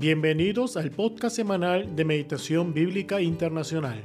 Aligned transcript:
Bienvenidos 0.00 0.76
al 0.76 0.92
podcast 0.92 1.34
semanal 1.34 1.96
de 1.96 2.04
Meditación 2.04 2.72
Bíblica 2.72 3.20
Internacional. 3.20 4.00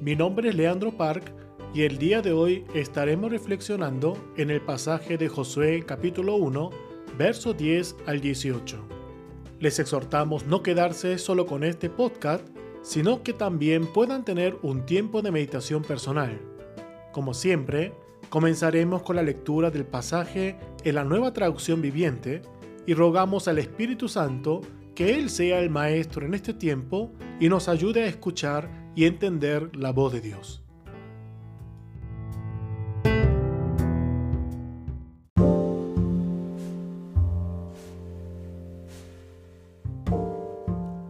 Mi 0.00 0.14
nombre 0.14 0.50
es 0.50 0.54
Leandro 0.54 0.96
Park 0.96 1.32
y 1.74 1.82
el 1.82 1.98
día 1.98 2.22
de 2.22 2.32
hoy 2.32 2.64
estaremos 2.72 3.32
reflexionando 3.32 4.16
en 4.36 4.52
el 4.52 4.60
pasaje 4.60 5.18
de 5.18 5.28
Josué 5.28 5.82
capítulo 5.84 6.36
1, 6.36 6.70
versos 7.18 7.56
10 7.56 7.96
al 8.06 8.20
18. 8.20 8.78
Les 9.58 9.80
exhortamos 9.80 10.46
no 10.46 10.62
quedarse 10.62 11.18
solo 11.18 11.46
con 11.46 11.64
este 11.64 11.90
podcast, 11.90 12.46
sino 12.82 13.24
que 13.24 13.32
también 13.32 13.92
puedan 13.92 14.24
tener 14.24 14.56
un 14.62 14.86
tiempo 14.86 15.20
de 15.20 15.32
meditación 15.32 15.82
personal. 15.82 16.40
Como 17.10 17.34
siempre, 17.34 17.92
comenzaremos 18.28 19.02
con 19.02 19.16
la 19.16 19.24
lectura 19.24 19.72
del 19.72 19.84
pasaje 19.84 20.60
en 20.84 20.94
la 20.94 21.02
nueva 21.02 21.32
traducción 21.32 21.82
viviente 21.82 22.40
y 22.86 22.94
rogamos 22.94 23.48
al 23.48 23.58
Espíritu 23.58 24.08
Santo 24.08 24.60
que 24.94 25.14
Él 25.14 25.30
sea 25.30 25.60
el 25.60 25.70
Maestro 25.70 26.24
en 26.24 26.34
este 26.34 26.54
tiempo 26.54 27.12
y 27.40 27.48
nos 27.48 27.68
ayude 27.68 28.04
a 28.04 28.06
escuchar 28.06 28.70
y 28.94 29.06
entender 29.06 29.74
la 29.76 29.90
voz 29.90 30.12
de 30.12 30.20
Dios. 30.20 30.64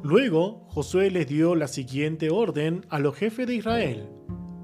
Luego 0.02 0.66
Josué 0.68 1.10
les 1.10 1.26
dio 1.26 1.54
la 1.54 1.66
siguiente 1.66 2.30
orden 2.30 2.86
a 2.88 2.98
los 2.98 3.16
jefes 3.16 3.46
de 3.46 3.56
Israel. 3.56 4.08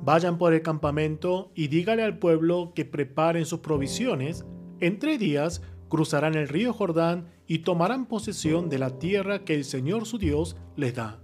Vayan 0.02 0.38
por 0.38 0.54
el 0.54 0.62
campamento 0.62 1.50
y 1.54 1.68
dígale 1.68 2.02
al 2.02 2.18
pueblo 2.18 2.72
que 2.74 2.84
preparen 2.84 3.46
sus 3.46 3.60
provisiones. 3.60 4.44
En 4.80 4.98
tres 4.98 5.18
días 5.18 5.62
cruzarán 5.90 6.34
el 6.34 6.48
río 6.48 6.72
Jordán 6.72 7.26
y 7.46 7.58
tomarán 7.58 8.06
posesión 8.06 8.70
de 8.70 8.78
la 8.78 8.98
tierra 8.98 9.44
que 9.44 9.54
el 9.54 9.64
Señor 9.64 10.06
su 10.06 10.16
Dios 10.16 10.56
les 10.76 10.94
da. 10.94 11.20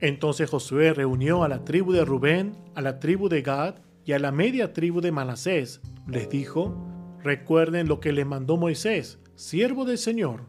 Entonces 0.00 0.50
Josué 0.50 0.92
reunió 0.92 1.44
a 1.44 1.48
la 1.48 1.64
tribu 1.64 1.92
de 1.92 2.04
Rubén, 2.04 2.58
a 2.74 2.82
la 2.82 2.98
tribu 2.98 3.30
de 3.30 3.40
Gad 3.40 3.76
y 4.04 4.12
a 4.12 4.18
la 4.18 4.32
media 4.32 4.72
tribu 4.72 5.00
de 5.00 5.12
Manasés. 5.12 5.80
Les 6.06 6.28
dijo, 6.28 6.76
recuerden 7.22 7.88
lo 7.88 8.00
que 8.00 8.12
les 8.12 8.26
mandó 8.26 8.56
Moisés, 8.56 9.18
siervo 9.36 9.84
del 9.86 9.98
Señor. 9.98 10.46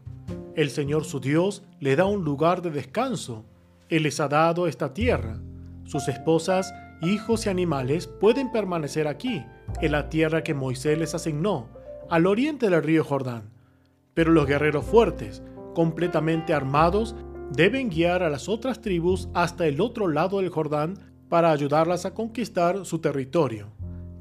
El 0.56 0.68
Señor 0.68 1.04
su 1.04 1.20
Dios 1.20 1.62
le 1.80 1.96
da 1.96 2.04
un 2.04 2.24
lugar 2.24 2.60
de 2.60 2.70
descanso. 2.70 3.46
Él 3.88 4.02
les 4.02 4.20
ha 4.20 4.28
dado 4.28 4.66
esta 4.66 4.92
tierra. 4.92 5.40
Sus 5.84 6.08
esposas, 6.08 6.74
hijos 7.00 7.46
y 7.46 7.48
animales 7.48 8.06
pueden 8.06 8.50
permanecer 8.50 9.06
aquí, 9.06 9.44
en 9.80 9.92
la 9.92 10.08
tierra 10.08 10.42
que 10.42 10.54
Moisés 10.54 10.98
les 10.98 11.14
asignó 11.14 11.68
al 12.10 12.26
oriente 12.26 12.68
del 12.68 12.82
río 12.82 13.04
Jordán. 13.04 13.51
Pero 14.14 14.32
los 14.32 14.46
guerreros 14.46 14.84
fuertes, 14.84 15.42
completamente 15.74 16.54
armados, 16.54 17.14
deben 17.50 17.90
guiar 17.90 18.22
a 18.22 18.30
las 18.30 18.48
otras 18.48 18.80
tribus 18.80 19.28
hasta 19.34 19.66
el 19.66 19.80
otro 19.80 20.08
lado 20.08 20.38
del 20.38 20.50
Jordán 20.50 20.94
para 21.28 21.50
ayudarlas 21.50 22.04
a 22.04 22.14
conquistar 22.14 22.84
su 22.84 22.98
territorio. 22.98 23.72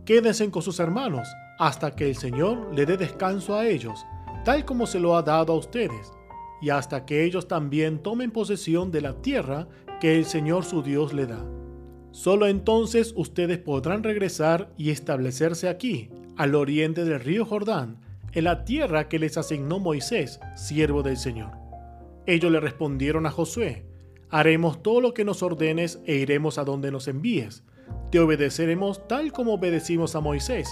Quédense 0.05 0.49
con 0.49 0.61
sus 0.61 0.79
hermanos 0.79 1.27
hasta 1.59 1.95
que 1.95 2.09
el 2.09 2.15
Señor 2.15 2.73
le 2.73 2.85
dé 2.85 2.97
descanso 2.97 3.55
a 3.55 3.67
ellos, 3.67 4.05
tal 4.43 4.65
como 4.65 4.87
se 4.87 4.99
lo 4.99 5.15
ha 5.15 5.21
dado 5.21 5.53
a 5.53 5.57
ustedes, 5.57 6.11
y 6.61 6.69
hasta 6.69 7.05
que 7.05 7.23
ellos 7.23 7.47
también 7.47 7.99
tomen 7.99 8.31
posesión 8.31 8.91
de 8.91 9.01
la 9.01 9.21
tierra 9.21 9.67
que 9.99 10.17
el 10.17 10.25
Señor 10.25 10.65
su 10.65 10.81
Dios 10.81 11.13
le 11.13 11.27
da. 11.27 11.45
Solo 12.11 12.47
entonces 12.47 13.13
ustedes 13.15 13.59
podrán 13.59 14.03
regresar 14.03 14.73
y 14.75 14.89
establecerse 14.89 15.69
aquí, 15.69 16.09
al 16.35 16.55
oriente 16.55 17.05
del 17.05 17.19
río 17.19 17.45
Jordán, 17.45 18.00
en 18.33 18.43
la 18.43 18.65
tierra 18.65 19.07
que 19.09 19.19
les 19.19 19.37
asignó 19.37 19.79
Moisés, 19.79 20.39
siervo 20.55 21.03
del 21.03 21.17
Señor. 21.17 21.51
Ellos 22.25 22.51
le 22.51 22.59
respondieron 22.59 23.25
a 23.25 23.31
Josué, 23.31 23.85
haremos 24.29 24.81
todo 24.81 25.01
lo 25.01 25.13
que 25.13 25.25
nos 25.25 25.43
ordenes 25.43 26.01
e 26.05 26.15
iremos 26.15 26.57
a 26.57 26.63
donde 26.63 26.91
nos 26.91 27.07
envíes. 27.07 27.63
Te 28.11 28.19
obedeceremos 28.19 29.07
tal 29.07 29.31
como 29.31 29.53
obedecimos 29.53 30.15
a 30.15 30.21
Moisés. 30.21 30.69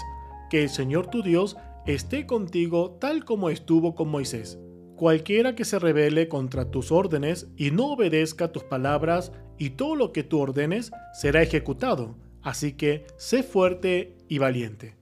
Que 0.48 0.62
el 0.64 0.68
Señor 0.68 1.08
tu 1.08 1.22
Dios 1.22 1.56
esté 1.86 2.26
contigo 2.26 2.96
tal 3.00 3.24
como 3.24 3.50
estuvo 3.50 3.94
con 3.94 4.08
Moisés. 4.08 4.58
Cualquiera 4.96 5.54
que 5.54 5.64
se 5.64 5.78
rebele 5.78 6.28
contra 6.28 6.70
tus 6.70 6.92
órdenes 6.92 7.48
y 7.56 7.70
no 7.70 7.92
obedezca 7.92 8.52
tus 8.52 8.64
palabras 8.64 9.32
y 9.58 9.70
todo 9.70 9.94
lo 9.94 10.12
que 10.12 10.22
tú 10.22 10.40
ordenes 10.40 10.90
será 11.14 11.42
ejecutado. 11.42 12.16
Así 12.42 12.72
que 12.72 13.06
sé 13.16 13.42
fuerte 13.42 14.16
y 14.28 14.38
valiente. 14.38 14.99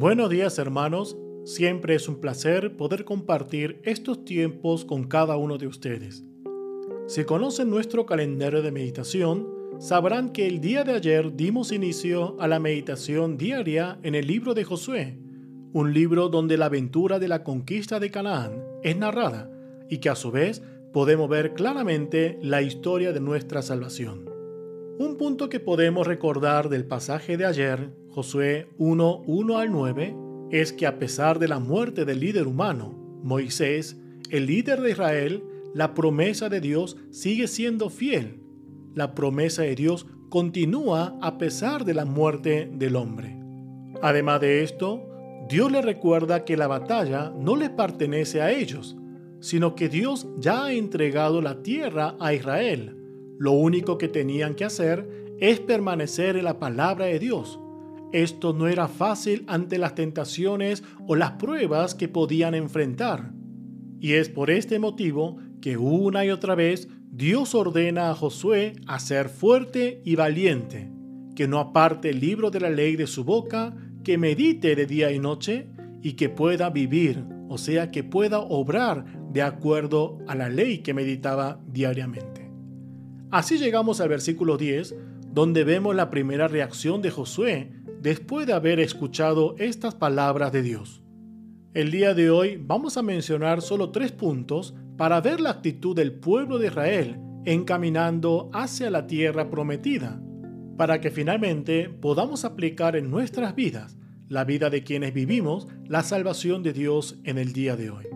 Buenos 0.00 0.30
días 0.30 0.58
hermanos, 0.58 1.18
siempre 1.44 1.94
es 1.94 2.08
un 2.08 2.22
placer 2.22 2.74
poder 2.74 3.04
compartir 3.04 3.82
estos 3.84 4.24
tiempos 4.24 4.86
con 4.86 5.04
cada 5.04 5.36
uno 5.36 5.58
de 5.58 5.66
ustedes. 5.66 6.24
Si 7.06 7.24
conocen 7.24 7.68
nuestro 7.68 8.06
calendario 8.06 8.62
de 8.62 8.72
meditación, 8.72 9.46
sabrán 9.78 10.30
que 10.32 10.46
el 10.46 10.62
día 10.62 10.84
de 10.84 10.92
ayer 10.92 11.36
dimos 11.36 11.70
inicio 11.70 12.40
a 12.40 12.48
la 12.48 12.58
meditación 12.58 13.36
diaria 13.36 13.98
en 14.02 14.14
el 14.14 14.26
libro 14.26 14.54
de 14.54 14.64
Josué, 14.64 15.18
un 15.74 15.92
libro 15.92 16.30
donde 16.30 16.56
la 16.56 16.64
aventura 16.64 17.18
de 17.18 17.28
la 17.28 17.44
conquista 17.44 18.00
de 18.00 18.10
Canaán 18.10 18.64
es 18.82 18.96
narrada 18.96 19.50
y 19.90 19.98
que 19.98 20.08
a 20.08 20.16
su 20.16 20.30
vez 20.30 20.62
podemos 20.94 21.28
ver 21.28 21.52
claramente 21.52 22.38
la 22.40 22.62
historia 22.62 23.12
de 23.12 23.20
nuestra 23.20 23.60
salvación. 23.60 24.39
Un 25.00 25.16
punto 25.16 25.48
que 25.48 25.60
podemos 25.60 26.06
recordar 26.06 26.68
del 26.68 26.84
pasaje 26.84 27.38
de 27.38 27.46
ayer, 27.46 27.90
Josué 28.10 28.68
1, 28.76 29.22
1 29.26 29.56
al 29.56 29.72
9, 29.72 30.14
es 30.50 30.74
que 30.74 30.86
a 30.86 30.98
pesar 30.98 31.38
de 31.38 31.48
la 31.48 31.58
muerte 31.58 32.04
del 32.04 32.20
líder 32.20 32.46
humano, 32.46 32.92
Moisés, 33.22 33.96
el 34.28 34.44
líder 34.44 34.82
de 34.82 34.90
Israel, 34.90 35.42
la 35.72 35.94
promesa 35.94 36.50
de 36.50 36.60
Dios 36.60 36.98
sigue 37.08 37.48
siendo 37.48 37.88
fiel. 37.88 38.42
La 38.94 39.14
promesa 39.14 39.62
de 39.62 39.74
Dios 39.74 40.06
continúa 40.28 41.16
a 41.22 41.38
pesar 41.38 41.86
de 41.86 41.94
la 41.94 42.04
muerte 42.04 42.70
del 42.70 42.94
hombre. 42.94 43.40
Además 44.02 44.42
de 44.42 44.62
esto, 44.62 45.08
Dios 45.48 45.72
le 45.72 45.80
recuerda 45.80 46.44
que 46.44 46.58
la 46.58 46.66
batalla 46.66 47.32
no 47.38 47.56
le 47.56 47.70
pertenece 47.70 48.42
a 48.42 48.50
ellos, 48.50 48.98
sino 49.40 49.74
que 49.74 49.88
Dios 49.88 50.28
ya 50.36 50.66
ha 50.66 50.72
entregado 50.74 51.40
la 51.40 51.62
tierra 51.62 52.16
a 52.20 52.34
Israel 52.34 52.99
lo 53.40 53.52
único 53.52 53.96
que 53.96 54.08
tenían 54.08 54.54
que 54.54 54.66
hacer 54.66 55.34
es 55.40 55.60
permanecer 55.60 56.36
en 56.36 56.44
la 56.44 56.58
palabra 56.58 57.06
de 57.06 57.18
Dios. 57.18 57.58
Esto 58.12 58.52
no 58.52 58.68
era 58.68 58.86
fácil 58.86 59.44
ante 59.46 59.78
las 59.78 59.94
tentaciones 59.94 60.84
o 61.08 61.16
las 61.16 61.32
pruebas 61.32 61.94
que 61.94 62.06
podían 62.06 62.54
enfrentar. 62.54 63.32
Y 63.98 64.12
es 64.12 64.28
por 64.28 64.50
este 64.50 64.78
motivo 64.78 65.38
que 65.62 65.78
una 65.78 66.22
y 66.26 66.30
otra 66.30 66.54
vez 66.54 66.88
Dios 67.10 67.54
ordena 67.54 68.10
a 68.10 68.14
Josué 68.14 68.74
a 68.86 68.98
ser 68.98 69.30
fuerte 69.30 70.02
y 70.04 70.16
valiente, 70.16 70.90
que 71.34 71.48
no 71.48 71.60
aparte 71.60 72.10
el 72.10 72.20
libro 72.20 72.50
de 72.50 72.60
la 72.60 72.68
ley 72.68 72.94
de 72.96 73.06
su 73.06 73.24
boca, 73.24 73.74
que 74.04 74.18
medite 74.18 74.76
de 74.76 74.84
día 74.84 75.12
y 75.12 75.18
noche 75.18 75.70
y 76.02 76.12
que 76.12 76.28
pueda 76.28 76.68
vivir, 76.68 77.24
o 77.48 77.56
sea, 77.56 77.90
que 77.90 78.04
pueda 78.04 78.40
obrar 78.40 79.06
de 79.32 79.40
acuerdo 79.40 80.18
a 80.28 80.34
la 80.34 80.50
ley 80.50 80.80
que 80.80 80.92
meditaba 80.92 81.58
diariamente. 81.66 82.39
Así 83.30 83.58
llegamos 83.58 84.00
al 84.00 84.08
versículo 84.08 84.56
10, 84.56 84.96
donde 85.32 85.62
vemos 85.62 85.94
la 85.94 86.10
primera 86.10 86.48
reacción 86.48 87.00
de 87.00 87.12
Josué 87.12 87.70
después 88.02 88.44
de 88.46 88.54
haber 88.54 88.80
escuchado 88.80 89.54
estas 89.58 89.94
palabras 89.94 90.50
de 90.50 90.62
Dios. 90.62 91.00
El 91.72 91.92
día 91.92 92.14
de 92.14 92.30
hoy 92.30 92.60
vamos 92.60 92.96
a 92.96 93.02
mencionar 93.02 93.62
solo 93.62 93.90
tres 93.90 94.10
puntos 94.10 94.74
para 94.96 95.20
ver 95.20 95.40
la 95.40 95.50
actitud 95.50 95.94
del 95.94 96.12
pueblo 96.12 96.58
de 96.58 96.66
Israel 96.66 97.20
encaminando 97.44 98.50
hacia 98.52 98.90
la 98.90 99.06
tierra 99.06 99.48
prometida, 99.48 100.20
para 100.76 101.00
que 101.00 101.12
finalmente 101.12 101.88
podamos 101.88 102.44
aplicar 102.44 102.96
en 102.96 103.10
nuestras 103.10 103.54
vidas, 103.54 103.96
la 104.28 104.42
vida 104.44 104.70
de 104.70 104.82
quienes 104.82 105.14
vivimos, 105.14 105.68
la 105.86 106.02
salvación 106.02 106.64
de 106.64 106.72
Dios 106.72 107.20
en 107.22 107.38
el 107.38 107.52
día 107.52 107.76
de 107.76 107.90
hoy. 107.90 108.06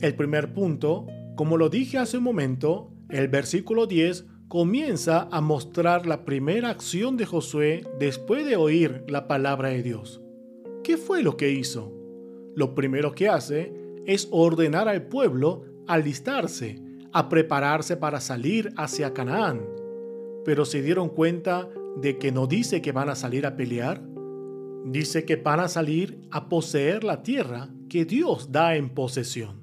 El 0.00 0.14
primer 0.14 0.54
punto, 0.54 1.06
como 1.36 1.58
lo 1.58 1.68
dije 1.68 1.98
hace 1.98 2.16
un 2.16 2.24
momento, 2.24 2.91
el 3.12 3.28
versículo 3.28 3.86
10 3.86 4.24
comienza 4.48 5.28
a 5.30 5.42
mostrar 5.42 6.06
la 6.06 6.24
primera 6.24 6.70
acción 6.70 7.18
de 7.18 7.26
Josué 7.26 7.86
después 7.98 8.46
de 8.46 8.56
oír 8.56 9.04
la 9.06 9.28
palabra 9.28 9.68
de 9.68 9.82
Dios. 9.82 10.22
¿Qué 10.82 10.96
fue 10.96 11.22
lo 11.22 11.36
que 11.36 11.50
hizo? 11.50 11.92
Lo 12.56 12.74
primero 12.74 13.14
que 13.14 13.28
hace 13.28 13.74
es 14.06 14.28
ordenar 14.30 14.88
al 14.88 15.02
pueblo 15.08 15.64
a 15.86 15.94
alistarse, 15.94 16.82
a 17.12 17.28
prepararse 17.28 17.98
para 17.98 18.18
salir 18.20 18.72
hacia 18.78 19.12
Canaán. 19.12 19.60
Pero 20.44 20.64
se 20.64 20.80
dieron 20.80 21.10
cuenta 21.10 21.68
de 22.00 22.18
que 22.18 22.32
no 22.32 22.46
dice 22.46 22.80
que 22.80 22.92
van 22.92 23.10
a 23.10 23.14
salir 23.14 23.44
a 23.44 23.56
pelear, 23.56 24.02
dice 24.86 25.26
que 25.26 25.36
van 25.36 25.60
a 25.60 25.68
salir 25.68 26.18
a 26.30 26.48
poseer 26.48 27.04
la 27.04 27.22
tierra 27.22 27.68
que 27.90 28.06
Dios 28.06 28.50
da 28.50 28.74
en 28.74 28.88
posesión. 28.88 29.61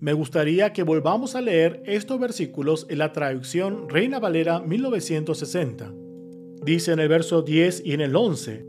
Me 0.00 0.14
gustaría 0.14 0.72
que 0.72 0.82
volvamos 0.82 1.36
a 1.36 1.42
leer 1.42 1.82
estos 1.84 2.18
versículos 2.18 2.86
en 2.88 2.96
la 2.96 3.12
traducción 3.12 3.86
Reina 3.86 4.18
Valera 4.18 4.60
1960. 4.60 5.92
Dice 6.64 6.92
en 6.92 7.00
el 7.00 7.08
verso 7.08 7.42
10 7.42 7.82
y 7.84 7.92
en 7.92 8.00
el 8.00 8.16
11, 8.16 8.66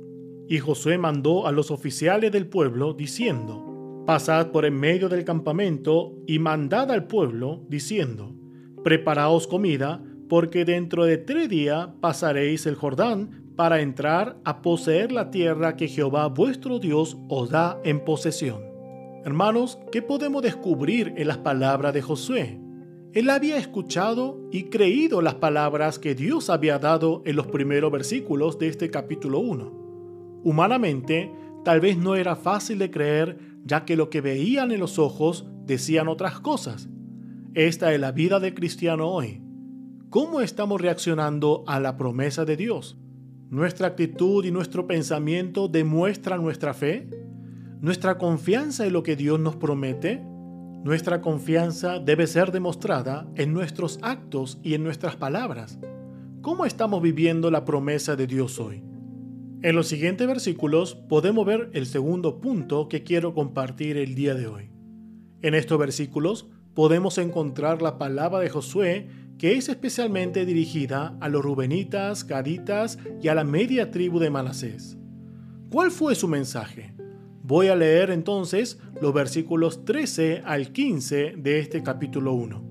Y 0.49 0.59
Josué 0.59 0.97
mandó 0.97 1.47
a 1.47 1.53
los 1.53 1.71
oficiales 1.71 2.33
del 2.33 2.47
pueblo 2.47 2.93
diciendo, 2.93 4.03
Pasad 4.05 4.51
por 4.51 4.65
en 4.65 4.77
medio 4.77 5.07
del 5.07 5.23
campamento 5.23 6.17
y 6.27 6.39
mandad 6.39 6.91
al 6.91 7.07
pueblo 7.07 7.63
diciendo, 7.69 8.35
Preparaos 8.83 9.47
comida, 9.47 10.03
porque 10.27 10.65
dentro 10.65 11.05
de 11.05 11.17
tres 11.17 11.47
días 11.47 11.87
pasaréis 12.01 12.65
el 12.65 12.75
Jordán 12.75 13.53
para 13.55 13.79
entrar 13.79 14.37
a 14.43 14.61
poseer 14.61 15.13
la 15.13 15.31
tierra 15.31 15.77
que 15.77 15.87
Jehová 15.87 16.27
vuestro 16.27 16.79
Dios 16.79 17.17
os 17.29 17.49
da 17.51 17.79
en 17.85 18.03
posesión. 18.03 18.70
Hermanos, 19.23 19.77
¿qué 19.91 20.01
podemos 20.01 20.41
descubrir 20.41 21.13
en 21.15 21.27
las 21.27 21.38
palabras 21.38 21.94
de 21.94 22.01
Josué? 22.01 22.59
Él 23.13 23.29
había 23.29 23.57
escuchado 23.57 24.50
y 24.51 24.63
creído 24.63 25.21
las 25.21 25.35
palabras 25.35 26.00
que 26.00 26.15
Dios 26.15 26.50
había 26.50 26.79
dado 26.79 27.21
en 27.25 27.35
los 27.35 27.45
primeros 27.45 27.91
versículos 27.91 28.57
de 28.57 28.68
este 28.68 28.89
capítulo 28.89 29.38
1. 29.38 30.41
Humanamente, 30.44 31.31
tal 31.63 31.81
vez 31.81 31.97
no 31.97 32.15
era 32.15 32.35
fácil 32.35 32.79
de 32.79 32.89
creer, 32.89 33.38
ya 33.63 33.85
que 33.85 33.95
lo 33.95 34.09
que 34.09 34.21
veían 34.21 34.71
en 34.71 34.79
los 34.79 34.97
ojos 34.97 35.45
decían 35.67 36.07
otras 36.07 36.39
cosas. 36.39 36.89
Esta 37.53 37.94
es 37.94 38.00
la 38.00 38.12
vida 38.12 38.39
del 38.39 38.56
cristiano 38.56 39.07
hoy. 39.07 39.39
¿Cómo 40.09 40.41
estamos 40.41 40.81
reaccionando 40.81 41.63
a 41.67 41.79
la 41.79 41.95
promesa 41.95 42.44
de 42.44 42.57
Dios? 42.57 42.97
¿Nuestra 43.51 43.85
actitud 43.85 44.44
y 44.45 44.51
nuestro 44.51 44.88
pensamiento 44.88 45.67
demuestran 45.67 46.41
nuestra 46.41 46.74
fe? 46.74 47.07
¿Nuestra 47.81 48.19
confianza 48.19 48.85
en 48.85 48.93
lo 48.93 49.01
que 49.01 49.15
Dios 49.15 49.39
nos 49.39 49.55
promete? 49.55 50.21
Nuestra 50.83 51.19
confianza 51.19 51.97
debe 51.97 52.27
ser 52.27 52.51
demostrada 52.51 53.27
en 53.35 53.53
nuestros 53.53 53.97
actos 54.03 54.59
y 54.61 54.75
en 54.75 54.83
nuestras 54.83 55.15
palabras. 55.15 55.79
¿Cómo 56.41 56.67
estamos 56.67 57.01
viviendo 57.01 57.49
la 57.49 57.65
promesa 57.65 58.15
de 58.15 58.27
Dios 58.27 58.59
hoy? 58.59 58.83
En 59.63 59.75
los 59.75 59.87
siguientes 59.87 60.27
versículos 60.27 60.93
podemos 60.93 61.43
ver 61.43 61.71
el 61.73 61.87
segundo 61.87 62.39
punto 62.39 62.87
que 62.87 63.01
quiero 63.01 63.33
compartir 63.33 63.97
el 63.97 64.13
día 64.13 64.35
de 64.35 64.45
hoy. 64.45 64.69
En 65.41 65.55
estos 65.55 65.79
versículos 65.79 66.51
podemos 66.75 67.17
encontrar 67.17 67.81
la 67.81 67.97
palabra 67.97 68.41
de 68.41 68.49
Josué 68.49 69.07
que 69.39 69.53
es 69.53 69.69
especialmente 69.69 70.45
dirigida 70.45 71.17
a 71.19 71.29
los 71.29 71.41
rubenitas, 71.41 72.27
gaditas 72.27 72.99
y 73.23 73.27
a 73.29 73.33
la 73.33 73.43
media 73.43 73.89
tribu 73.89 74.19
de 74.19 74.29
Manasés. 74.29 74.99
¿Cuál 75.71 75.89
fue 75.89 76.13
su 76.13 76.27
mensaje? 76.27 76.93
Voy 77.51 77.68
a 77.68 77.75
leer 77.75 78.12
entonces 78.12 78.80
los 79.01 79.13
versículos 79.13 79.83
13 79.83 80.42
al 80.45 80.71
15 80.71 81.33
de 81.36 81.59
este 81.59 81.83
capítulo 81.83 82.31
1. 82.31 82.63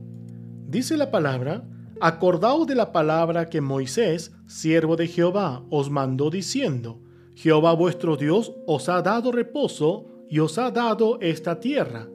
Dice 0.69 0.97
la 0.97 1.11
palabra, 1.11 1.69
Acordaos 2.01 2.67
de 2.67 2.75
la 2.75 2.91
palabra 2.91 3.51
que 3.51 3.61
Moisés, 3.61 4.33
siervo 4.47 4.97
de 4.97 5.07
Jehová, 5.07 5.63
os 5.69 5.91
mandó 5.91 6.31
diciendo, 6.31 6.99
Jehová 7.35 7.75
vuestro 7.75 8.17
Dios 8.17 8.55
os 8.67 8.89
ha 8.89 9.03
dado 9.03 9.33
reposo 9.33 10.07
y 10.31 10.39
os 10.39 10.57
ha 10.57 10.71
dado 10.71 11.19
esta 11.21 11.61
tierra. 11.61 12.09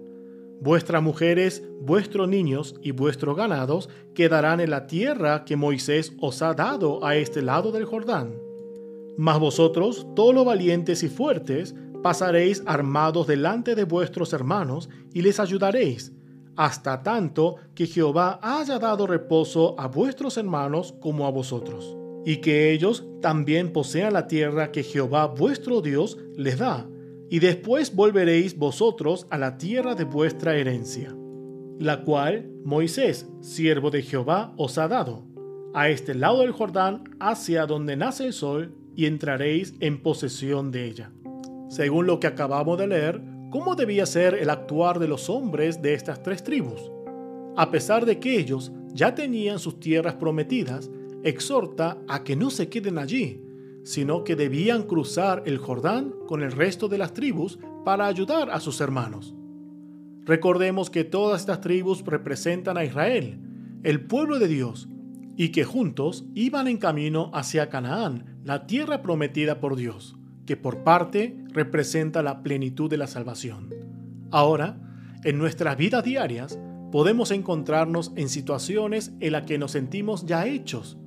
Vuestras 0.60 1.04
mujeres, 1.04 1.62
vuestros 1.82 2.28
niños 2.28 2.74
y 2.82 2.94
vuestros 2.94 3.38
ganados 3.38 3.90
quedarán 4.16 4.60
en 4.60 4.72
la 4.72 4.88
tierra 4.88 5.46
que 5.46 5.56
Moisés 5.56 6.14
os 6.20 6.42
ha 6.42 6.56
dado 6.56 7.06
a 7.06 7.16
este 7.16 7.44
lado 7.44 7.72
del 7.72 7.86
Jordán. 7.86 8.34
Mas 9.18 9.40
vosotros, 9.40 10.08
todos 10.16 10.34
los 10.34 10.46
valientes 10.46 11.04
y 11.04 11.10
fuertes, 11.10 11.76
pasaréis 12.06 12.62
armados 12.68 13.26
delante 13.26 13.74
de 13.74 13.84
vuestros 13.84 14.32
hermanos 14.32 14.92
y 15.12 15.24
les 15.24 15.40
ayudaréis, 15.40 16.14
hasta 16.56 17.02
tanto 17.02 17.56
que 17.74 17.88
Jehová 17.88 18.40
haya 18.44 18.78
dado 18.78 19.08
reposo 19.08 19.74
a 19.80 19.88
vuestros 19.88 20.38
hermanos 20.38 20.94
como 21.02 21.26
a 21.26 21.32
vosotros, 21.32 21.98
y 22.24 22.42
que 22.42 22.72
ellos 22.72 23.08
también 23.24 23.74
posean 23.74 24.14
la 24.14 24.28
tierra 24.28 24.72
que 24.72 24.84
Jehová 24.84 25.26
vuestro 25.26 25.82
Dios 25.82 26.20
les 26.38 26.60
da, 26.60 26.88
y 27.32 27.40
después 27.40 27.96
volveréis 27.96 28.56
vosotros 28.56 29.26
a 29.32 29.40
la 29.40 29.58
tierra 29.58 29.96
de 29.96 30.04
vuestra 30.04 30.56
herencia, 30.58 31.12
la 31.80 32.04
cual 32.04 32.52
Moisés, 32.64 33.28
siervo 33.42 33.90
de 33.90 34.04
Jehová, 34.04 34.54
os 34.58 34.78
ha 34.78 34.88
dado, 34.88 35.26
a 35.74 35.90
este 35.90 36.14
lado 36.14 36.42
del 36.42 36.52
Jordán, 36.52 37.16
hacia 37.20 37.66
donde 37.66 37.96
nace 37.96 38.28
el 38.28 38.34
sol, 38.34 38.76
y 38.96 39.08
entraréis 39.08 39.74
en 39.80 40.04
posesión 40.04 40.70
de 40.70 40.86
ella 40.86 41.12
según 41.76 42.08
lo 42.08 42.22
que 42.22 42.28
acabamos 42.28 42.78
de 42.78 42.88
leer, 42.88 43.22
cómo 43.52 43.76
debía 43.76 44.06
ser 44.06 44.34
el 44.36 44.50
actuar 44.50 44.98
de 44.98 45.10
los 45.10 45.30
hombres 45.30 45.82
de 45.82 45.94
estas 45.94 46.24
tres 46.24 46.42
tribus. 46.42 46.90
A 47.58 47.70
pesar 47.70 48.06
de 48.06 48.18
que 48.18 48.40
ellos 48.40 48.72
ya 48.94 49.14
tenían 49.14 49.60
sus 49.60 49.78
tierras 49.82 50.14
prometidas, 50.14 50.90
exhorta 51.26 51.98
a 52.08 52.24
que 52.24 52.38
no 52.38 52.50
se 52.50 52.70
queden 52.70 52.98
allí, 52.98 53.42
sino 53.84 54.24
que 54.24 54.38
debían 54.38 54.84
cruzar 54.84 55.44
el 55.46 55.58
Jordán 55.58 56.14
con 56.28 56.44
el 56.44 56.54
resto 56.54 56.88
de 56.88 56.98
las 56.98 57.14
tribus 57.14 57.60
para 57.84 58.08
ayudar 58.08 58.52
a 58.52 58.62
sus 58.62 58.80
hermanos. 58.80 59.36
Recordemos 60.24 60.90
que 60.90 61.04
todas 61.04 61.42
estas 61.42 61.60
tribus 61.60 62.06
representan 62.06 62.78
a 62.78 62.86
Israel, 62.86 63.38
el 63.84 64.00
pueblo 64.06 64.40
de 64.40 64.48
Dios, 64.48 64.88
y 65.36 65.50
que 65.50 65.66
juntos 65.66 66.24
iban 66.36 66.70
en 66.70 66.78
camino 66.78 67.32
hacia 67.34 67.68
Canaán, 67.68 68.40
la 68.46 68.66
tierra 68.66 69.02
prometida 69.02 69.60
por 69.60 69.76
Dios 69.76 70.16
que 70.46 70.58
por 70.58 70.84
parte 70.84 71.36
representa 71.54 72.22
la 72.22 72.44
plenitud 72.44 72.90
de 72.90 72.98
la 72.98 73.08
salvación. 73.08 73.74
Ahora, 74.32 74.78
en 75.24 75.38
nuestras 75.38 75.78
vidas 75.78 76.04
diarias, 76.04 76.60
podemos 76.92 77.32
encontrarnos 77.32 78.12
en 78.16 78.30
situaciones 78.30 79.12
en 79.20 79.32
las 79.32 79.44
que 79.44 79.58
nos 79.58 79.72
sentimos 79.72 80.26
ya 80.26 80.46
hechos 80.46 80.98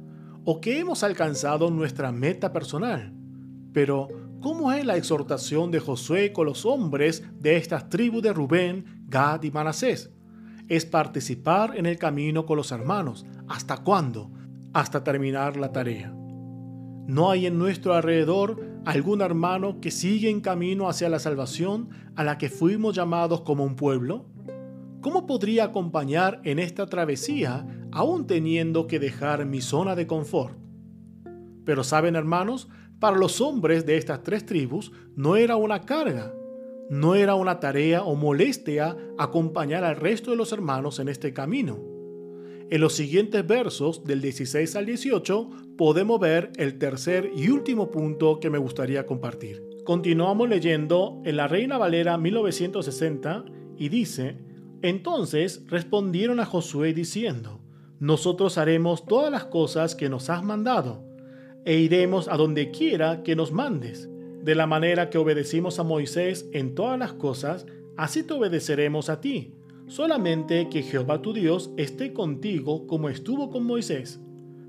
o 0.44 0.60
que 0.60 0.78
hemos 0.78 1.02
alcanzado 1.02 1.70
nuestra 1.70 2.10
meta 2.10 2.52
personal. 2.52 3.12
Pero, 3.72 4.08
¿cómo 4.40 4.72
es 4.72 4.84
la 4.84 4.96
exhortación 4.96 5.70
de 5.70 5.78
Josué 5.78 6.32
con 6.32 6.46
los 6.46 6.66
hombres 6.66 7.22
de 7.38 7.56
estas 7.56 7.88
tribus 7.88 8.22
de 8.22 8.32
Rubén, 8.32 9.04
Gad 9.06 9.42
y 9.42 9.50
Manasés? 9.50 10.10
Es 10.68 10.84
participar 10.84 11.76
en 11.76 11.86
el 11.86 11.98
camino 11.98 12.44
con 12.44 12.56
los 12.56 12.72
hermanos. 12.72 13.24
¿Hasta 13.46 13.78
cuándo? 13.78 14.30
Hasta 14.72 15.04
terminar 15.04 15.56
la 15.56 15.72
tarea. 15.72 16.12
¿No 17.06 17.30
hay 17.30 17.46
en 17.46 17.58
nuestro 17.58 17.94
alrededor 17.94 18.60
algún 18.88 19.20
hermano 19.20 19.82
que 19.82 19.90
sigue 19.90 20.30
en 20.30 20.40
camino 20.40 20.88
hacia 20.88 21.10
la 21.10 21.18
salvación 21.18 21.90
a 22.16 22.24
la 22.24 22.38
que 22.38 22.48
fuimos 22.48 22.96
llamados 22.96 23.42
como 23.42 23.62
un 23.62 23.76
pueblo? 23.76 24.24
¿Cómo 25.02 25.26
podría 25.26 25.64
acompañar 25.64 26.40
en 26.44 26.58
esta 26.58 26.86
travesía 26.86 27.66
aún 27.92 28.26
teniendo 28.26 28.86
que 28.86 28.98
dejar 28.98 29.44
mi 29.44 29.60
zona 29.60 29.94
de 29.94 30.06
confort? 30.06 30.56
Pero 31.66 31.84
saben 31.84 32.16
hermanos, 32.16 32.70
para 32.98 33.18
los 33.18 33.42
hombres 33.42 33.84
de 33.84 33.98
estas 33.98 34.22
tres 34.22 34.46
tribus 34.46 34.90
no 35.14 35.36
era 35.36 35.56
una 35.56 35.82
carga, 35.82 36.32
no 36.88 37.14
era 37.14 37.34
una 37.34 37.60
tarea 37.60 38.04
o 38.04 38.14
molestia 38.14 38.96
acompañar 39.18 39.84
al 39.84 39.96
resto 39.96 40.30
de 40.30 40.38
los 40.38 40.50
hermanos 40.50 40.98
en 40.98 41.10
este 41.10 41.34
camino 41.34 41.97
en 42.70 42.82
los 42.82 42.92
siguientes 42.92 43.46
versos 43.46 44.04
del 44.04 44.20
16 44.20 44.76
al 44.76 44.84
18 44.84 45.50
podemos 45.78 46.20
ver 46.20 46.52
el 46.56 46.78
tercer 46.78 47.30
y 47.34 47.48
último 47.48 47.90
punto 47.90 48.40
que 48.40 48.50
me 48.50 48.58
gustaría 48.58 49.06
compartir. 49.06 49.62
Continuamos 49.84 50.50
leyendo 50.50 51.22
en 51.24 51.38
la 51.38 51.48
Reina 51.48 51.78
Valera 51.78 52.18
1960 52.18 53.46
y 53.78 53.88
dice, 53.88 54.36
entonces 54.82 55.62
respondieron 55.68 56.40
a 56.40 56.44
Josué 56.44 56.92
diciendo, 56.92 57.60
nosotros 58.00 58.58
haremos 58.58 59.06
todas 59.06 59.32
las 59.32 59.46
cosas 59.46 59.94
que 59.94 60.10
nos 60.10 60.28
has 60.28 60.44
mandado, 60.44 61.02
e 61.64 61.78
iremos 61.78 62.28
a 62.28 62.36
donde 62.36 62.70
quiera 62.70 63.22
que 63.22 63.34
nos 63.34 63.50
mandes. 63.50 64.10
De 64.42 64.54
la 64.54 64.66
manera 64.66 65.08
que 65.08 65.18
obedecimos 65.18 65.78
a 65.78 65.84
Moisés 65.84 66.48
en 66.52 66.74
todas 66.74 66.98
las 66.98 67.14
cosas, 67.14 67.66
así 67.96 68.22
te 68.22 68.34
obedeceremos 68.34 69.08
a 69.08 69.20
ti 69.22 69.57
Solamente 69.88 70.68
que 70.68 70.82
Jehová 70.82 71.22
tu 71.22 71.32
Dios 71.32 71.70
esté 71.78 72.12
contigo 72.12 72.86
como 72.86 73.08
estuvo 73.08 73.48
con 73.48 73.64
Moisés. 73.64 74.20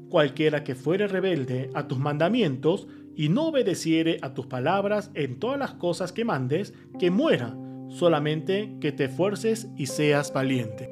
Cualquiera 0.10 0.64
que 0.64 0.76
fuere 0.76 1.08
rebelde 1.08 1.70
a 1.74 1.90
tus 1.90 2.00
mandamientos 2.00 2.88
y 3.16 3.28
no 3.28 3.48
obedeciere 3.48 4.18
a 4.22 4.34
tus 4.34 4.46
palabras 4.48 5.12
en 5.16 5.38
todas 5.38 5.60
las 5.60 5.74
cosas 5.74 6.14
que 6.14 6.24
mandes, 6.24 6.74
que 6.98 7.12
muera, 7.12 7.58
solamente 7.90 8.78
que 8.80 8.94
te 8.94 9.06
esfuerces 9.06 9.68
y 9.76 9.88
seas 9.88 10.32
valiente. 10.32 10.90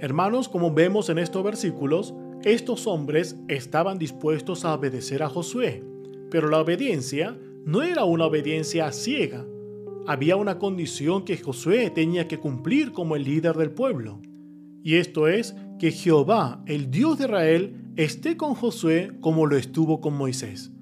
Hermanos, 0.00 0.48
como 0.48 0.72
vemos 0.72 1.08
en 1.08 1.18
estos 1.18 1.42
versículos, 1.42 2.14
estos 2.44 2.86
hombres 2.86 3.36
estaban 3.48 3.98
dispuestos 3.98 4.64
a 4.64 4.74
obedecer 4.74 5.24
a 5.24 5.28
Josué, 5.28 5.82
pero 6.30 6.48
la 6.48 6.60
obediencia 6.60 7.36
no 7.64 7.82
era 7.82 8.04
una 8.04 8.26
obediencia 8.26 8.92
ciega, 8.92 9.44
había 10.06 10.36
una 10.36 10.58
condición 10.58 11.24
que 11.24 11.36
Josué 11.36 11.90
tenía 11.90 12.28
que 12.28 12.38
cumplir 12.38 12.92
como 12.92 13.16
el 13.16 13.24
líder 13.24 13.56
del 13.56 13.70
pueblo. 13.70 14.20
Y 14.82 14.96
esto 14.96 15.28
es 15.28 15.56
que 15.78 15.90
Jehová, 15.90 16.62
el 16.66 16.90
Dios 16.90 17.18
de 17.18 17.24
Israel, 17.24 17.74
esté 17.96 18.36
con 18.36 18.54
Josué 18.54 19.12
como 19.20 19.46
lo 19.46 19.56
estuvo 19.56 20.00
con 20.00 20.14
Moisés. 20.14 20.72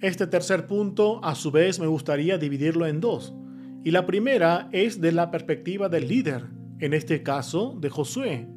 Este 0.00 0.26
tercer 0.26 0.66
punto, 0.66 1.22
a 1.24 1.34
su 1.34 1.50
vez, 1.50 1.78
me 1.80 1.86
gustaría 1.86 2.38
dividirlo 2.38 2.86
en 2.86 3.00
dos. 3.00 3.34
Y 3.84 3.90
la 3.90 4.06
primera 4.06 4.68
es 4.72 5.00
de 5.00 5.12
la 5.12 5.30
perspectiva 5.30 5.88
del 5.88 6.08
líder, 6.08 6.46
en 6.78 6.94
este 6.94 7.22
caso 7.22 7.76
de 7.80 7.90
Josué. 7.90 8.48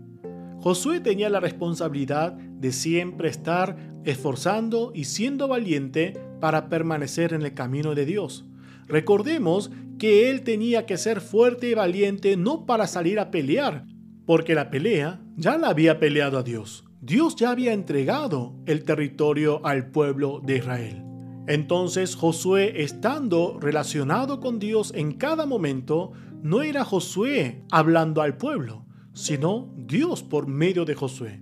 Josué 0.59 0.99
tenía 0.99 1.29
la 1.29 1.39
responsabilidad 1.39 2.33
de 2.33 2.71
siempre 2.71 3.29
estar 3.29 3.75
esforzando 4.05 4.91
y 4.95 5.05
siendo 5.05 5.47
valiente 5.47 6.13
para 6.39 6.69
permanecer 6.69 7.33
en 7.33 7.41
el 7.41 7.53
camino 7.53 7.95
de 7.95 8.05
Dios. 8.05 8.45
Recordemos 8.87 9.71
que 9.97 10.29
él 10.29 10.43
tenía 10.43 10.85
que 10.85 10.97
ser 10.97 11.21
fuerte 11.21 11.69
y 11.69 11.73
valiente 11.73 12.35
no 12.37 12.65
para 12.65 12.87
salir 12.87 13.19
a 13.19 13.31
pelear, 13.31 13.85
porque 14.25 14.55
la 14.55 14.69
pelea 14.69 15.21
ya 15.35 15.57
la 15.57 15.69
había 15.69 15.99
peleado 15.99 16.37
a 16.37 16.43
Dios. 16.43 16.85
Dios 17.01 17.35
ya 17.35 17.51
había 17.51 17.73
entregado 17.73 18.55
el 18.65 18.83
territorio 18.83 19.65
al 19.65 19.91
pueblo 19.91 20.41
de 20.43 20.57
Israel. 20.57 21.03
Entonces 21.47 22.15
Josué, 22.15 22.81
estando 22.83 23.57
relacionado 23.59 24.39
con 24.39 24.59
Dios 24.59 24.93
en 24.95 25.11
cada 25.13 25.45
momento, 25.45 26.13
no 26.41 26.61
era 26.61 26.85
Josué 26.85 27.63
hablando 27.71 28.21
al 28.21 28.37
pueblo, 28.37 28.85
sino 29.13 29.73
Dios 29.75 30.23
por 30.23 30.47
medio 30.47 30.85
de 30.85 30.95
Josué. 30.95 31.41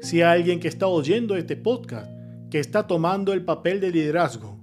Si 0.00 0.22
hay 0.22 0.40
alguien 0.40 0.60
que 0.60 0.68
está 0.68 0.86
oyendo 0.86 1.36
este 1.36 1.56
podcast, 1.56 2.10
que 2.50 2.58
está 2.58 2.86
tomando 2.86 3.32
el 3.32 3.44
papel 3.44 3.80
de 3.80 3.90
liderazgo, 3.90 4.58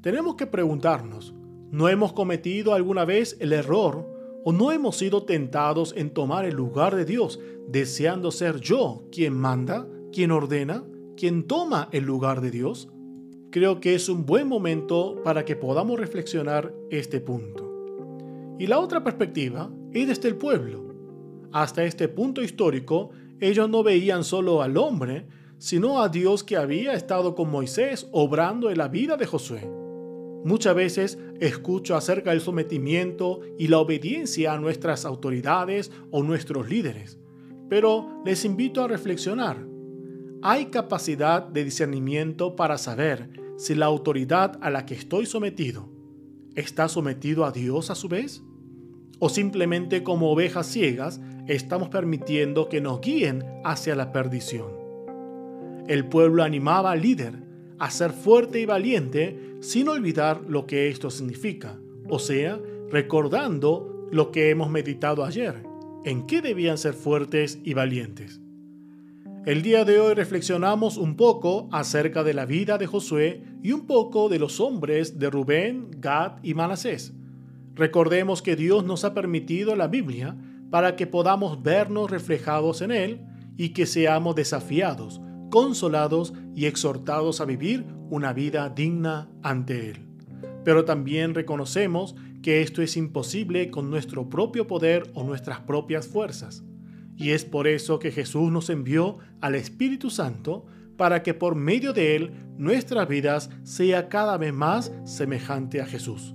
tenemos 0.00 0.34
que 0.36 0.46
preguntarnos, 0.46 1.34
¿no 1.70 1.88
hemos 1.88 2.12
cometido 2.12 2.74
alguna 2.74 3.04
vez 3.04 3.36
el 3.40 3.52
error 3.52 4.08
o 4.44 4.52
no 4.52 4.72
hemos 4.72 4.96
sido 4.96 5.24
tentados 5.24 5.94
en 5.96 6.10
tomar 6.10 6.44
el 6.44 6.54
lugar 6.54 6.94
de 6.94 7.04
Dios, 7.04 7.40
deseando 7.68 8.30
ser 8.30 8.60
yo 8.60 9.04
quien 9.10 9.34
manda, 9.34 9.88
quien 10.12 10.30
ordena, 10.30 10.84
quien 11.16 11.46
toma 11.46 11.88
el 11.92 12.04
lugar 12.04 12.40
de 12.40 12.50
Dios? 12.50 12.88
creo 13.56 13.80
que 13.80 13.94
es 13.94 14.10
un 14.10 14.26
buen 14.26 14.46
momento 14.48 15.22
para 15.24 15.46
que 15.46 15.56
podamos 15.56 15.98
reflexionar 15.98 16.74
este 16.90 17.22
punto. 17.22 18.54
Y 18.58 18.66
la 18.66 18.78
otra 18.78 19.02
perspectiva 19.02 19.70
es 19.92 20.08
desde 20.08 20.28
el 20.28 20.36
pueblo. 20.36 20.94
Hasta 21.52 21.82
este 21.84 22.08
punto 22.08 22.42
histórico, 22.42 23.12
ellos 23.40 23.70
no 23.70 23.82
veían 23.82 24.24
solo 24.24 24.60
al 24.60 24.76
hombre, 24.76 25.26
sino 25.56 26.02
a 26.02 26.10
Dios 26.10 26.44
que 26.44 26.58
había 26.58 26.92
estado 26.92 27.34
con 27.34 27.50
Moisés 27.50 28.06
obrando 28.12 28.70
en 28.70 28.76
la 28.76 28.88
vida 28.88 29.16
de 29.16 29.24
Josué. 29.24 29.85
Muchas 30.46 30.76
veces 30.76 31.18
escucho 31.40 31.96
acerca 31.96 32.30
del 32.30 32.40
sometimiento 32.40 33.40
y 33.58 33.66
la 33.66 33.80
obediencia 33.80 34.52
a 34.52 34.60
nuestras 34.60 35.04
autoridades 35.04 35.90
o 36.12 36.22
nuestros 36.22 36.70
líderes, 36.70 37.18
pero 37.68 38.22
les 38.24 38.44
invito 38.44 38.80
a 38.80 38.86
reflexionar. 38.86 39.66
¿Hay 40.42 40.66
capacidad 40.66 41.42
de 41.42 41.64
discernimiento 41.64 42.54
para 42.54 42.78
saber 42.78 43.28
si 43.56 43.74
la 43.74 43.86
autoridad 43.86 44.56
a 44.60 44.70
la 44.70 44.86
que 44.86 44.94
estoy 44.94 45.26
sometido 45.26 45.88
está 46.54 46.88
sometido 46.88 47.44
a 47.44 47.50
Dios 47.50 47.90
a 47.90 47.96
su 47.96 48.08
vez? 48.08 48.44
¿O 49.18 49.28
simplemente 49.28 50.04
como 50.04 50.30
ovejas 50.30 50.68
ciegas 50.68 51.20
estamos 51.48 51.88
permitiendo 51.88 52.68
que 52.68 52.80
nos 52.80 53.00
guíen 53.00 53.42
hacia 53.64 53.96
la 53.96 54.12
perdición? 54.12 54.70
El 55.88 56.06
pueblo 56.06 56.44
animaba 56.44 56.92
al 56.92 57.02
líder 57.02 57.46
a 57.78 57.90
ser 57.90 58.12
fuerte 58.12 58.60
y 58.60 58.64
valiente 58.64 59.55
sin 59.66 59.88
olvidar 59.88 60.42
lo 60.46 60.64
que 60.64 60.86
esto 60.86 61.10
significa, 61.10 61.76
o 62.08 62.20
sea, 62.20 62.60
recordando 62.88 64.06
lo 64.12 64.30
que 64.30 64.50
hemos 64.50 64.70
meditado 64.70 65.24
ayer, 65.24 65.64
en 66.04 66.24
qué 66.28 66.40
debían 66.40 66.78
ser 66.78 66.94
fuertes 66.94 67.58
y 67.64 67.74
valientes. 67.74 68.40
El 69.44 69.62
día 69.62 69.84
de 69.84 69.98
hoy 69.98 70.14
reflexionamos 70.14 70.96
un 70.96 71.16
poco 71.16 71.68
acerca 71.72 72.22
de 72.22 72.32
la 72.32 72.46
vida 72.46 72.78
de 72.78 72.86
Josué 72.86 73.42
y 73.60 73.72
un 73.72 73.86
poco 73.86 74.28
de 74.28 74.38
los 74.38 74.60
hombres 74.60 75.18
de 75.18 75.30
Rubén, 75.30 75.88
Gad 75.98 76.34
y 76.44 76.54
Manasés. 76.54 77.12
Recordemos 77.74 78.42
que 78.42 78.54
Dios 78.54 78.84
nos 78.84 79.04
ha 79.04 79.14
permitido 79.14 79.74
la 79.74 79.88
Biblia 79.88 80.36
para 80.70 80.94
que 80.94 81.08
podamos 81.08 81.64
vernos 81.64 82.08
reflejados 82.08 82.82
en 82.82 82.92
Él 82.92 83.20
y 83.56 83.70
que 83.70 83.86
seamos 83.86 84.36
desafiados, 84.36 85.20
consolados 85.50 86.34
y 86.54 86.66
exhortados 86.66 87.40
a 87.40 87.44
vivir 87.46 87.95
una 88.10 88.32
vida 88.32 88.68
digna 88.68 89.28
ante 89.42 89.90
Él. 89.90 89.98
Pero 90.64 90.84
también 90.84 91.34
reconocemos 91.34 92.16
que 92.42 92.62
esto 92.62 92.82
es 92.82 92.96
imposible 92.96 93.70
con 93.70 93.90
nuestro 93.90 94.28
propio 94.28 94.66
poder 94.66 95.10
o 95.14 95.24
nuestras 95.24 95.60
propias 95.60 96.06
fuerzas. 96.06 96.64
Y 97.16 97.30
es 97.30 97.44
por 97.44 97.66
eso 97.66 97.98
que 97.98 98.12
Jesús 98.12 98.52
nos 98.52 98.70
envió 98.70 99.18
al 99.40 99.54
Espíritu 99.54 100.10
Santo 100.10 100.66
para 100.96 101.22
que 101.22 101.34
por 101.34 101.54
medio 101.54 101.92
de 101.92 102.16
él 102.16 102.32
nuestras 102.56 103.08
vidas 103.08 103.50
sea 103.62 104.08
cada 104.08 104.36
vez 104.38 104.52
más 104.52 104.92
semejante 105.04 105.80
a 105.80 105.86
Jesús. 105.86 106.34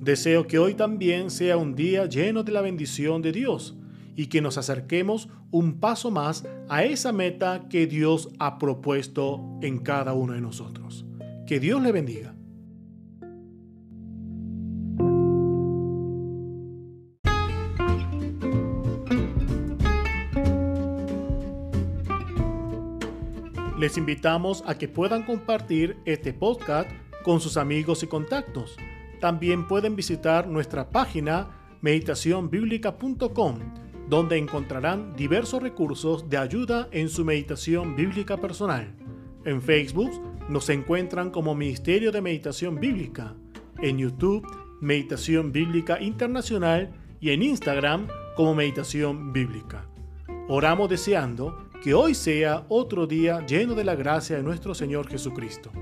Deseo 0.00 0.46
que 0.46 0.58
hoy 0.58 0.74
también 0.74 1.30
sea 1.30 1.56
un 1.56 1.74
día 1.74 2.06
lleno 2.06 2.42
de 2.42 2.52
la 2.52 2.60
bendición 2.60 3.22
de 3.22 3.32
Dios 3.32 3.76
y 4.16 4.26
que 4.26 4.40
nos 4.40 4.58
acerquemos 4.58 5.28
un 5.50 5.80
paso 5.80 6.10
más 6.10 6.44
a 6.68 6.84
esa 6.84 7.12
meta 7.12 7.68
que 7.68 7.86
Dios 7.86 8.28
ha 8.38 8.58
propuesto 8.58 9.58
en 9.62 9.78
cada 9.78 10.12
uno 10.12 10.32
de 10.32 10.40
nosotros. 10.40 11.04
Que 11.46 11.60
Dios 11.60 11.82
le 11.82 11.92
bendiga. 11.92 12.34
Les 23.84 23.98
invitamos 23.98 24.64
a 24.66 24.78
que 24.78 24.88
puedan 24.88 25.24
compartir 25.24 25.98
este 26.06 26.32
podcast 26.32 26.88
con 27.22 27.40
sus 27.40 27.58
amigos 27.58 28.02
y 28.02 28.06
contactos. 28.06 28.76
También 29.20 29.68
pueden 29.68 29.94
visitar 29.94 30.46
nuestra 30.46 30.88
página 30.88 31.50
meditacionbiblica.com, 31.82 33.58
donde 34.14 34.38
encontrarán 34.38 35.16
diversos 35.16 35.60
recursos 35.60 36.30
de 36.30 36.36
ayuda 36.36 36.88
en 36.92 37.08
su 37.08 37.24
meditación 37.24 37.96
bíblica 37.96 38.36
personal. 38.36 38.94
En 39.44 39.60
Facebook 39.60 40.10
nos 40.48 40.68
encuentran 40.68 41.30
como 41.30 41.56
Ministerio 41.56 42.12
de 42.12 42.20
Meditación 42.20 42.78
Bíblica, 42.78 43.34
en 43.82 43.98
YouTube 43.98 44.46
Meditación 44.80 45.50
Bíblica 45.50 46.00
Internacional 46.00 46.92
y 47.20 47.30
en 47.30 47.42
Instagram 47.42 48.06
como 48.36 48.54
Meditación 48.54 49.32
Bíblica. 49.32 49.88
Oramos 50.48 50.88
deseando 50.88 51.68
que 51.82 51.94
hoy 51.94 52.14
sea 52.14 52.66
otro 52.68 53.08
día 53.08 53.44
lleno 53.44 53.74
de 53.74 53.82
la 53.82 53.96
gracia 53.96 54.36
de 54.36 54.44
nuestro 54.44 54.74
Señor 54.74 55.08
Jesucristo. 55.08 55.72